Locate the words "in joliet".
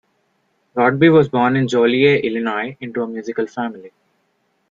1.55-2.25